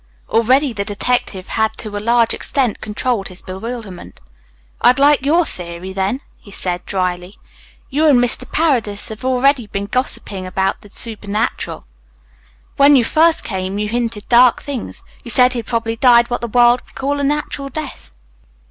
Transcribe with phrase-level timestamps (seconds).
[0.29, 4.19] Already the detective had to a large extent controlled his bewilderment.
[4.81, 7.37] "I'd like your theory then," he said dryly.
[7.91, 8.51] "You and Mr.
[8.51, 11.85] Paredes have both been gossiping about the supernatural.
[12.77, 15.03] When you first came you hinted dark things.
[15.23, 18.11] You said he'd probably died what the world would call a natural death."